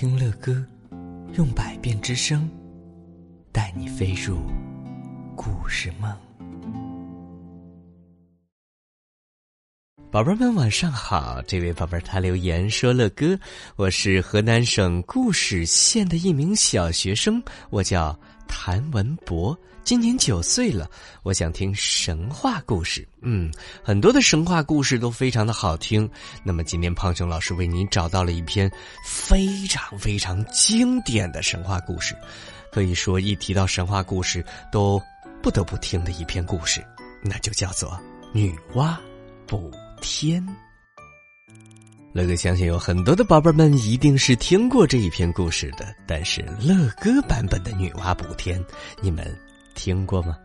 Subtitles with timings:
[0.00, 0.64] 听乐歌，
[1.36, 2.48] 用百变之声，
[3.50, 4.38] 带你飞入
[5.34, 6.16] 故事梦。
[10.08, 13.36] 宝贝们晚上好，这位宝贝他留言说：“乐哥，
[13.74, 18.16] 我是河南省固始县的一名小学生，我叫
[18.48, 20.90] 谭文博。”今年九岁了，
[21.22, 23.08] 我想听神话故事。
[23.22, 23.50] 嗯，
[23.82, 26.06] 很多的神话故事都非常的好听。
[26.44, 28.70] 那么今天胖熊老师为您找到了一篇
[29.06, 32.14] 非常非常经典的神话故事，
[32.70, 35.00] 可以说一提到神话故事都
[35.42, 36.84] 不得不听的一篇故事，
[37.22, 37.90] 那就叫做
[38.34, 38.94] 《女娲
[39.46, 40.46] 补天》。
[42.12, 48.62] 乐哥相信有很多的宝贝们一定是听过这一篇故事的，但是乐哥版本的女娲补天，
[49.00, 49.26] 你们。
[49.74, 50.36] 听过吗？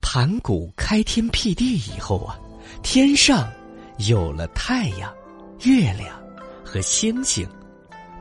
[0.00, 2.38] 盘古开天辟地以后啊，
[2.84, 3.50] 天上
[3.98, 5.12] 有了太阳、
[5.62, 6.16] 月亮
[6.64, 7.44] 和星星，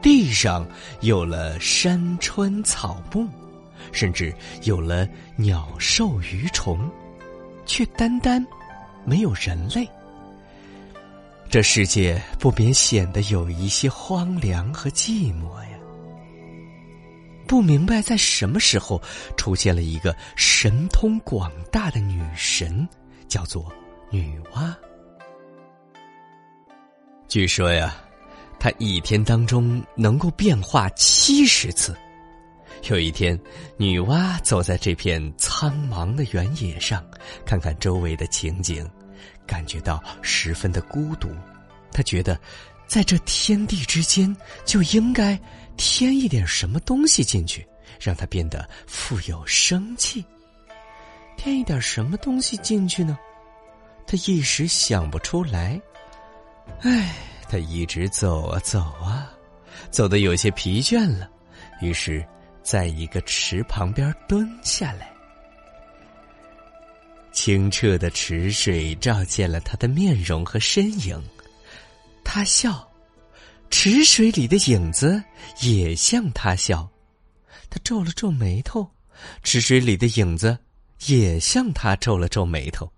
[0.01, 0.67] 地上
[1.01, 3.29] 有了山川草木，
[3.91, 6.89] 甚至有了鸟兽鱼虫，
[7.67, 8.43] 却单单
[9.05, 9.87] 没有人类。
[11.51, 15.77] 这世界不免显得有一些荒凉和寂寞呀。
[17.45, 19.01] 不明白在什么时候
[19.35, 22.87] 出现了一个神通广大的女神，
[23.27, 23.69] 叫做
[24.09, 24.73] 女娲。
[27.27, 27.97] 据说呀，
[28.57, 31.93] 她一天当中能够变化七十次。
[32.89, 33.37] 有一天，
[33.75, 37.05] 女娲走在这片苍茫的原野上，
[37.45, 38.89] 看看周围的情景，
[39.45, 41.29] 感觉到十分的孤独。
[41.91, 42.39] 他觉得，
[42.87, 45.39] 在这天地之间就应该。
[45.77, 47.65] 添一点什么东西进去，
[47.99, 50.23] 让它变得富有生气。
[51.37, 53.17] 添一点什么东西进去呢？
[54.05, 55.81] 他一时想不出来。
[56.81, 57.15] 唉，
[57.49, 59.31] 他一直走啊走啊，
[59.89, 61.27] 走的有些疲倦了，
[61.81, 62.23] 于是
[62.61, 65.11] 在一个池旁边蹲下来。
[67.43, 71.19] 清澈的池水照见了他的面容和身影，
[72.23, 72.87] 他笑。
[73.71, 75.23] 池水里的影子
[75.59, 76.87] 也向他笑，
[77.67, 78.83] 他皱了皱眉头；
[79.41, 80.55] 池水里的影子
[81.07, 82.93] 也向他皱了皱眉头。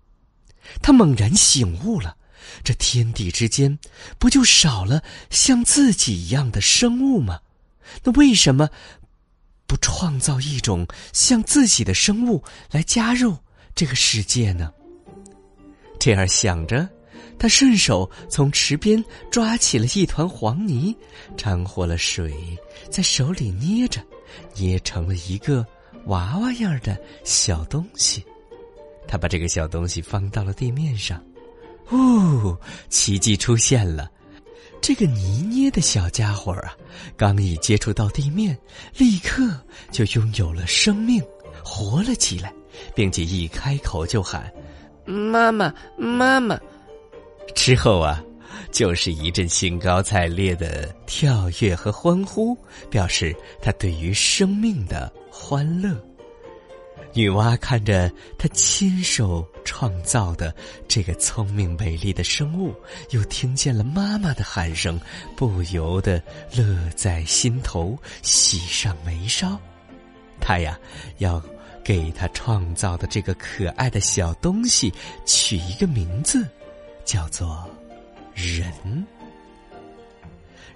[0.82, 2.14] 他猛然醒悟了：
[2.62, 3.78] 这天地之间，
[4.18, 7.40] 不就少了像自己一样的生物吗？
[8.02, 8.68] 那为什么
[9.66, 13.38] 不创造一种像自己的生物来加入
[13.74, 14.72] 这个世界呢？
[15.98, 16.88] 这样想着。
[17.36, 20.96] 他顺手从池边抓起了一团黄泥，
[21.36, 22.32] 掺和了水，
[22.88, 24.00] 在手里捏着，
[24.54, 25.66] 捏成了一个
[26.06, 28.24] 娃娃样的小东西。
[29.08, 31.20] 他把这个小东西放到了地面上，
[31.88, 32.56] 哦，
[32.88, 34.08] 奇迹出现了！
[34.80, 36.72] 这个泥捏的小家伙啊，
[37.16, 38.56] 刚一接触到地面，
[38.96, 39.60] 立刻
[39.90, 41.20] 就拥有了生命，
[41.64, 42.54] 活了起来，
[42.94, 44.52] 并且一开口就喊
[45.06, 46.58] ：“妈妈，妈妈！”
[47.54, 48.22] 之后啊，
[48.72, 52.56] 就是一阵兴高采烈的跳跃和欢呼，
[52.90, 55.96] 表示他对于生命的欢乐。
[57.16, 60.52] 女娲看着她亲手创造的
[60.88, 62.74] 这个聪明美丽的生物，
[63.10, 65.00] 又听见了妈妈的喊声，
[65.36, 66.20] 不由得
[66.56, 69.56] 乐在心头，喜上眉梢。
[70.40, 70.76] 她呀，
[71.18, 71.40] 要
[71.84, 74.92] 给他创造的这个可爱的小东西
[75.24, 76.44] 取一个名字。
[77.04, 77.68] 叫做
[78.34, 79.06] 人。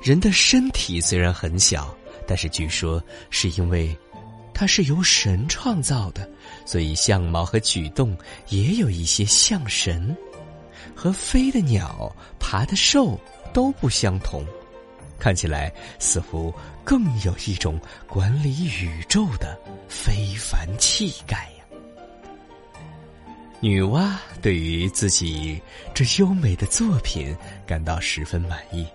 [0.02, 3.96] 人的身体虽然很小，但是据说是因为
[4.52, 6.28] 它是由神创造的，
[6.66, 8.14] 所以相貌和举动
[8.48, 10.14] 也有一些像神，
[10.94, 13.18] 和飞的鸟、爬的兽
[13.54, 14.44] 都不相同，
[15.18, 16.52] 看起来似乎
[16.84, 19.58] 更有一种管理宇宙的
[19.88, 21.64] 非凡气概呀。
[23.60, 25.60] 女娲对于自己
[25.92, 27.36] 这优美的作品
[27.66, 28.86] 感到十分满意，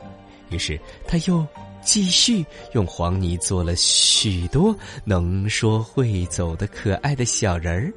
[0.49, 1.45] 于是她又
[1.81, 4.73] 继续用黄泥做了许多
[5.03, 7.93] 能说会走的可爱的小人儿。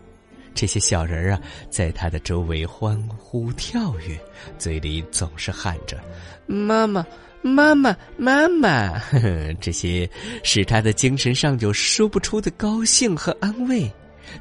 [0.56, 1.40] 这些小人儿啊，
[1.70, 4.18] 在她的周围欢呼跳跃，
[4.58, 6.02] 嘴里总是喊着
[6.48, 7.06] “妈妈，
[7.46, 10.08] 妈妈，妈妈”，呵 呵这些
[10.42, 13.90] 使他的精神上有说不出的高兴和安慰。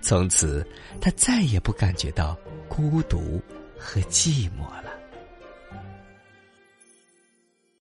[0.01, 0.65] 从此，
[0.99, 2.35] 他再也不感觉到
[2.67, 3.41] 孤独
[3.77, 4.84] 和寂寞了。